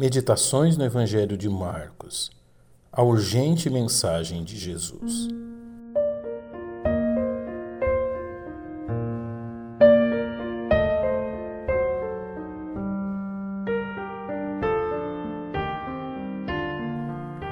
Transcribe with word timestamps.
Meditações 0.00 0.76
no 0.76 0.84
Evangelho 0.84 1.36
de 1.36 1.48
Marcos. 1.48 2.30
A 2.92 3.02
urgente 3.02 3.68
mensagem 3.68 4.44
de 4.44 4.56
Jesus. 4.56 5.26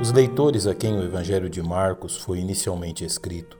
Os 0.00 0.12
leitores 0.12 0.68
a 0.68 0.74
quem 0.76 0.96
o 0.96 1.02
Evangelho 1.02 1.50
de 1.50 1.60
Marcos 1.60 2.16
foi 2.16 2.38
inicialmente 2.38 3.04
escrito 3.04 3.58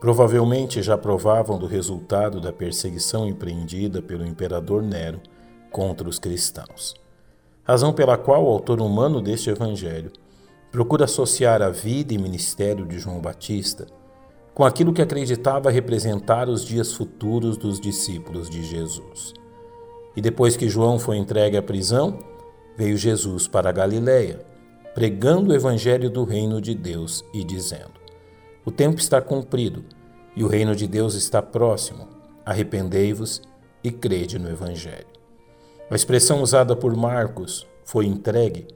provavelmente 0.00 0.80
já 0.82 0.96
provavam 0.96 1.58
do 1.58 1.66
resultado 1.66 2.40
da 2.40 2.54
perseguição 2.54 3.28
empreendida 3.28 4.00
pelo 4.00 4.24
imperador 4.24 4.82
Nero 4.82 5.20
contra 5.70 6.08
os 6.08 6.18
cristãos 6.18 6.94
razão 7.68 7.92
pela 7.92 8.16
qual 8.16 8.46
o 8.46 8.48
autor 8.48 8.80
humano 8.80 9.20
deste 9.20 9.50
Evangelho 9.50 10.10
procura 10.72 11.04
associar 11.04 11.60
a 11.60 11.68
vida 11.68 12.14
e 12.14 12.18
ministério 12.18 12.86
de 12.86 12.98
João 12.98 13.20
Batista 13.20 13.86
com 14.54 14.64
aquilo 14.64 14.92
que 14.92 15.02
acreditava 15.02 15.70
representar 15.70 16.48
os 16.48 16.64
dias 16.64 16.94
futuros 16.94 17.58
dos 17.58 17.78
discípulos 17.78 18.48
de 18.48 18.64
Jesus. 18.64 19.34
E 20.16 20.20
depois 20.22 20.56
que 20.56 20.68
João 20.68 20.98
foi 20.98 21.18
entregue 21.18 21.58
à 21.58 21.62
prisão, 21.62 22.18
veio 22.74 22.96
Jesus 22.96 23.46
para 23.46 23.68
a 23.68 23.72
Galiléia, 23.72 24.40
pregando 24.94 25.50
o 25.50 25.54
evangelho 25.54 26.08
do 26.08 26.24
reino 26.24 26.60
de 26.60 26.74
Deus 26.74 27.22
e 27.34 27.44
dizendo: 27.44 28.00
O 28.64 28.70
tempo 28.70 28.98
está 28.98 29.20
cumprido 29.20 29.84
e 30.34 30.42
o 30.42 30.48
reino 30.48 30.74
de 30.74 30.88
Deus 30.88 31.14
está 31.14 31.42
próximo. 31.42 32.08
Arrependei-vos 32.44 33.42
e 33.84 33.92
crede 33.92 34.38
no 34.38 34.48
evangelho. 34.50 35.17
A 35.90 35.94
expressão 35.94 36.42
usada 36.42 36.76
por 36.76 36.94
Marcos, 36.94 37.66
foi 37.82 38.04
entregue, 38.04 38.68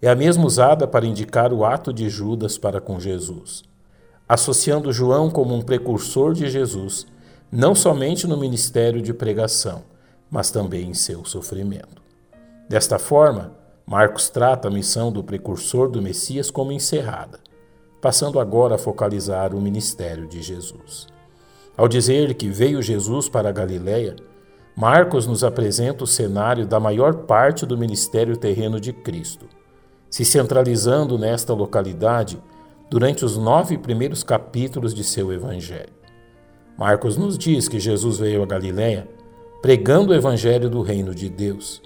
é 0.00 0.08
a 0.08 0.14
mesma 0.14 0.44
usada 0.44 0.86
para 0.86 1.04
indicar 1.04 1.52
o 1.52 1.64
ato 1.64 1.92
de 1.92 2.08
Judas 2.08 2.56
para 2.56 2.80
com 2.80 3.00
Jesus, 3.00 3.64
associando 4.28 4.92
João 4.92 5.30
como 5.30 5.52
um 5.52 5.62
precursor 5.62 6.32
de 6.32 6.48
Jesus, 6.48 7.06
não 7.50 7.74
somente 7.74 8.26
no 8.26 8.36
ministério 8.36 9.02
de 9.02 9.12
pregação, 9.12 9.82
mas 10.30 10.52
também 10.52 10.90
em 10.90 10.94
seu 10.94 11.24
sofrimento. 11.24 12.00
Desta 12.68 12.98
forma, 13.00 13.52
Marcos 13.84 14.28
trata 14.28 14.68
a 14.68 14.70
missão 14.70 15.10
do 15.10 15.24
precursor 15.24 15.88
do 15.88 16.00
Messias 16.00 16.50
como 16.50 16.70
encerrada, 16.70 17.40
passando 18.00 18.38
agora 18.38 18.76
a 18.76 18.78
focalizar 18.78 19.54
o 19.54 19.60
ministério 19.60 20.28
de 20.28 20.40
Jesus. 20.40 21.08
Ao 21.76 21.88
dizer 21.88 22.34
que 22.34 22.48
veio 22.48 22.80
Jesus 22.80 23.28
para 23.28 23.48
a 23.48 23.52
Galiléia, 23.52 24.14
Marcos 24.76 25.24
nos 25.24 25.44
apresenta 25.44 26.02
o 26.02 26.06
cenário 26.06 26.66
da 26.66 26.80
maior 26.80 27.14
parte 27.14 27.64
do 27.64 27.78
ministério 27.78 28.36
terreno 28.36 28.80
de 28.80 28.92
Cristo, 28.92 29.46
se 30.10 30.24
centralizando 30.24 31.16
nesta 31.16 31.54
localidade 31.54 32.42
durante 32.90 33.24
os 33.24 33.36
nove 33.36 33.78
primeiros 33.78 34.24
capítulos 34.24 34.92
de 34.92 35.04
seu 35.04 35.32
Evangelho. 35.32 35.92
Marcos 36.76 37.16
nos 37.16 37.38
diz 37.38 37.68
que 37.68 37.78
Jesus 37.78 38.18
veio 38.18 38.42
a 38.42 38.46
Galiléia 38.46 39.06
pregando 39.62 40.12
o 40.12 40.14
Evangelho 40.14 40.68
do 40.68 40.82
Reino 40.82 41.14
de 41.14 41.28
Deus, 41.28 41.80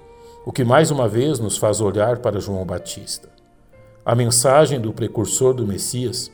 o 0.47 0.51
que 0.51 0.65
mais 0.65 0.91
uma 0.91 1.07
vez 1.07 1.39
nos 1.39 1.59
faz 1.59 1.83
olhar 1.83 2.21
para 2.21 2.41
João 2.41 2.65
Batista. 2.65 3.29
A 4.03 4.15
mensagem 4.15 4.81
do 4.81 4.95
precursor 4.95 5.53
do 5.53 5.67
Messias 5.67 6.33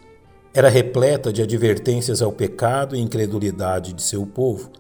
era 0.54 0.68
repleta 0.68 1.32
de 1.32 1.42
advertências 1.42 2.22
ao 2.22 2.30
pecado 2.30 2.94
e 2.94 3.00
incredulidade 3.00 3.92
de 3.92 4.02
seu 4.02 4.24
povo 4.24 4.70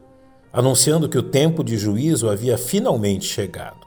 anunciando 0.54 1.08
que 1.08 1.18
o 1.18 1.22
tempo 1.22 1.64
de 1.64 1.76
juízo 1.76 2.30
havia 2.30 2.56
finalmente 2.56 3.24
chegado. 3.24 3.84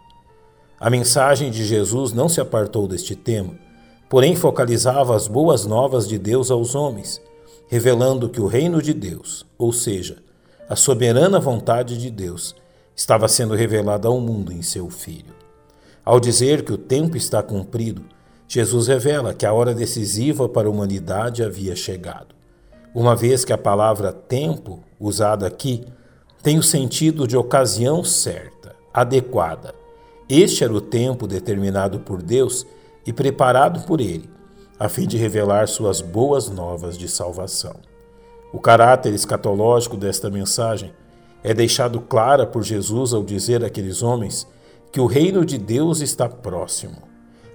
A 0.77 0.89
mensagem 0.89 1.49
de 1.49 1.63
Jesus 1.63 2.11
não 2.11 2.27
se 2.27 2.41
apartou 2.41 2.89
deste 2.89 3.15
tema, 3.15 3.53
porém 4.09 4.35
focalizava 4.35 5.15
as 5.15 5.29
boas 5.29 5.65
novas 5.65 6.05
de 6.05 6.19
Deus 6.19 6.51
aos 6.51 6.75
homens, 6.75 7.21
revelando 7.69 8.27
que 8.27 8.41
o 8.41 8.47
reino 8.47 8.81
de 8.81 8.93
Deus, 8.93 9.45
ou 9.57 9.71
seja, 9.71 10.17
a 10.69 10.75
soberana 10.75 11.39
vontade 11.39 11.97
de 11.97 12.11
Deus, 12.11 12.53
estava 12.93 13.29
sendo 13.29 13.55
revelada 13.55 14.09
ao 14.09 14.19
mundo 14.19 14.51
em 14.51 14.61
seu 14.61 14.89
Filho. 14.89 15.33
Ao 16.03 16.19
dizer 16.19 16.65
que 16.65 16.73
o 16.73 16.77
tempo 16.77 17.15
está 17.15 17.41
cumprido, 17.41 18.03
Jesus 18.45 18.87
revela 18.87 19.33
que 19.33 19.45
a 19.45 19.53
hora 19.53 19.73
decisiva 19.73 20.49
para 20.49 20.67
a 20.67 20.71
humanidade 20.71 21.43
havia 21.43 21.77
chegado. 21.77 22.35
Uma 22.93 23.15
vez 23.15 23.45
que 23.45 23.53
a 23.53 23.57
palavra 23.57 24.11
tempo, 24.11 24.83
usada 24.99 25.47
aqui, 25.47 25.85
tem 26.41 26.57
o 26.57 26.63
sentido 26.63 27.27
de 27.27 27.35
ocasião 27.35 28.03
certa, 28.03 28.75
adequada. 28.93 29.73
Este 30.29 30.63
era 30.63 30.73
o 30.73 30.81
tempo 30.81 31.27
determinado 31.27 31.99
por 31.99 32.21
Deus 32.21 32.65
e 33.05 33.11
preparado 33.11 33.85
por 33.85 33.99
Ele, 33.99 34.29
a 34.79 34.87
fim 34.87 35.07
de 35.07 35.17
revelar 35.17 35.67
suas 35.67 36.01
boas 36.01 36.49
novas 36.49 36.97
de 36.97 37.07
salvação. 37.07 37.75
O 38.53 38.59
caráter 38.59 39.13
escatológico 39.13 39.97
desta 39.97 40.29
mensagem 40.29 40.93
é 41.43 41.53
deixado 41.53 41.99
clara 42.01 42.45
por 42.45 42.63
Jesus 42.63 43.13
ao 43.13 43.23
dizer 43.23 43.63
àqueles 43.63 44.01
homens 44.01 44.47
que 44.91 44.99
o 44.99 45.05
reino 45.05 45.45
de 45.45 45.57
Deus 45.57 46.01
está 46.01 46.29
próximo, 46.29 46.97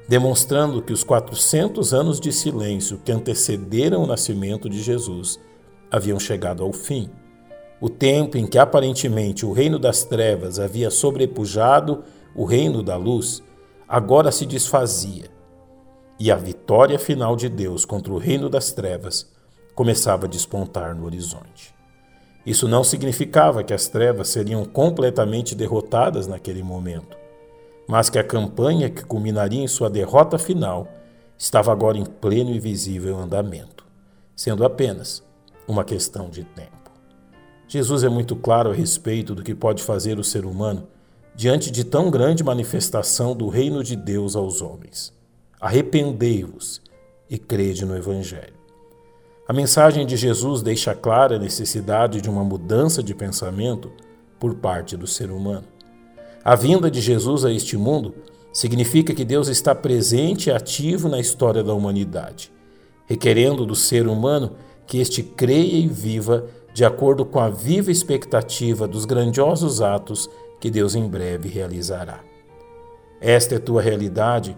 demonstrando 0.08 0.82
que 0.82 0.92
os 0.92 1.04
400 1.04 1.94
anos 1.94 2.20
de 2.20 2.32
silêncio 2.32 3.00
que 3.04 3.12
antecederam 3.12 4.02
o 4.02 4.06
nascimento 4.06 4.68
de 4.68 4.82
Jesus 4.82 5.38
haviam 5.90 6.18
chegado 6.18 6.62
ao 6.62 6.72
fim 6.72 7.10
o 7.82 7.88
tempo 7.88 8.38
em 8.38 8.46
que 8.46 8.58
aparentemente 8.58 9.44
o 9.44 9.50
reino 9.50 9.76
das 9.76 10.04
trevas 10.04 10.60
havia 10.60 10.88
sobrepujado 10.88 12.04
o 12.32 12.44
reino 12.44 12.80
da 12.80 12.94
luz, 12.94 13.42
agora 13.88 14.30
se 14.30 14.46
desfazia, 14.46 15.24
e 16.16 16.30
a 16.30 16.36
vitória 16.36 16.96
final 16.96 17.34
de 17.34 17.48
Deus 17.48 17.84
contra 17.84 18.12
o 18.12 18.18
reino 18.18 18.48
das 18.48 18.70
trevas 18.70 19.28
começava 19.74 20.26
a 20.26 20.28
despontar 20.28 20.94
no 20.94 21.04
horizonte. 21.06 21.74
Isso 22.46 22.68
não 22.68 22.84
significava 22.84 23.64
que 23.64 23.74
as 23.74 23.88
trevas 23.88 24.28
seriam 24.28 24.64
completamente 24.64 25.52
derrotadas 25.52 26.28
naquele 26.28 26.62
momento, 26.62 27.16
mas 27.88 28.08
que 28.08 28.18
a 28.20 28.22
campanha 28.22 28.90
que 28.90 29.04
culminaria 29.04 29.60
em 29.60 29.66
sua 29.66 29.90
derrota 29.90 30.38
final 30.38 30.86
estava 31.36 31.72
agora 31.72 31.98
em 31.98 32.04
pleno 32.04 32.52
e 32.52 32.60
visível 32.60 33.18
andamento, 33.18 33.84
sendo 34.36 34.64
apenas 34.64 35.20
uma 35.66 35.82
questão 35.82 36.30
de 36.30 36.44
tempo. 36.44 36.81
Jesus 37.72 38.04
é 38.04 38.08
muito 38.10 38.36
claro 38.36 38.70
a 38.70 38.74
respeito 38.74 39.34
do 39.34 39.42
que 39.42 39.54
pode 39.54 39.82
fazer 39.82 40.18
o 40.18 40.24
ser 40.24 40.44
humano 40.44 40.86
diante 41.34 41.70
de 41.70 41.84
tão 41.84 42.10
grande 42.10 42.44
manifestação 42.44 43.34
do 43.34 43.48
reino 43.48 43.82
de 43.82 43.96
Deus 43.96 44.36
aos 44.36 44.60
homens. 44.60 45.10
Arrependei-vos 45.58 46.82
e 47.30 47.38
crede 47.38 47.86
no 47.86 47.96
Evangelho. 47.96 48.52
A 49.48 49.54
mensagem 49.54 50.04
de 50.04 50.18
Jesus 50.18 50.60
deixa 50.60 50.94
clara 50.94 51.36
a 51.36 51.38
necessidade 51.38 52.20
de 52.20 52.28
uma 52.28 52.44
mudança 52.44 53.02
de 53.02 53.14
pensamento 53.14 53.90
por 54.38 54.56
parte 54.56 54.94
do 54.94 55.06
ser 55.06 55.30
humano. 55.30 55.64
A 56.44 56.54
vinda 56.54 56.90
de 56.90 57.00
Jesus 57.00 57.42
a 57.42 57.50
este 57.50 57.78
mundo 57.78 58.14
significa 58.52 59.14
que 59.14 59.24
Deus 59.24 59.48
está 59.48 59.74
presente 59.74 60.50
e 60.50 60.52
ativo 60.52 61.08
na 61.08 61.18
história 61.18 61.64
da 61.64 61.72
humanidade, 61.72 62.52
requerendo 63.06 63.64
do 63.64 63.74
ser 63.74 64.06
humano 64.08 64.56
que 64.86 64.98
este 64.98 65.22
creia 65.22 65.78
e 65.78 65.88
viva 65.88 66.44
de 66.72 66.84
acordo 66.84 67.24
com 67.24 67.38
a 67.38 67.48
viva 67.48 67.90
expectativa 67.90 68.88
dos 68.88 69.04
grandiosos 69.04 69.80
atos 69.80 70.28
que 70.60 70.70
Deus 70.70 70.94
em 70.94 71.08
breve 71.08 71.48
realizará. 71.48 72.20
Esta 73.20 73.56
é 73.56 73.58
tua 73.58 73.82
realidade 73.82 74.56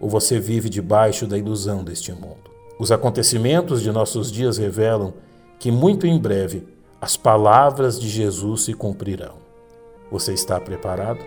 ou 0.00 0.08
você 0.08 0.38
vive 0.38 0.68
debaixo 0.68 1.26
da 1.26 1.38
ilusão 1.38 1.82
deste 1.82 2.12
mundo? 2.12 2.50
Os 2.78 2.92
acontecimentos 2.92 3.80
de 3.80 3.90
nossos 3.90 4.30
dias 4.30 4.58
revelam 4.58 5.14
que 5.58 5.72
muito 5.72 6.06
em 6.06 6.18
breve 6.18 6.66
as 7.00 7.16
palavras 7.16 7.98
de 7.98 8.08
Jesus 8.08 8.64
se 8.64 8.74
cumprirão. 8.74 9.34
Você 10.10 10.34
está 10.34 10.60
preparado? 10.60 11.20